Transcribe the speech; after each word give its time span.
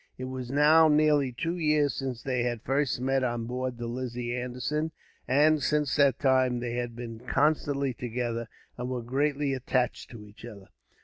It 0.17 0.23
was 0.23 0.49
now 0.49 0.87
nearly 0.87 1.31
two 1.31 1.57
years 1.57 1.93
since 1.93 2.23
they 2.23 2.41
had 2.41 2.63
first 2.63 2.99
met 2.99 3.23
on 3.23 3.45
board 3.45 3.77
the 3.77 3.85
Lizzie 3.85 4.35
Anderson; 4.35 4.91
and, 5.27 5.61
since 5.61 5.95
that 5.97 6.17
time, 6.17 6.59
they 6.59 6.73
had 6.73 6.95
been 6.95 7.19
constantly 7.19 7.93
together, 7.93 8.47
and 8.79 8.89
were 8.89 9.03
greatly 9.03 9.53
attached 9.53 10.09
to 10.09 10.25
each 10.25 10.43
other. 10.43 10.69